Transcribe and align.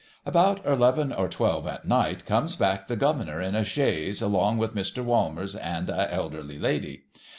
About 0.25 0.65
eleven 0.65 1.13
or 1.13 1.27
twelve 1.29 1.67
at 1.67 1.87
night 1.87 2.25
comes 2.25 2.55
back 2.55 2.87
the 2.87 2.95
Governor 2.95 3.39
in 3.39 3.53
a 3.53 3.63
chaise, 3.63 4.19
along 4.19 4.57
with 4.57 4.73
Mr. 4.73 5.03
Walmers 5.05 5.55
and 5.55 5.91
a 5.91 6.11
elderly 6.11 6.57
lady. 6.57 7.03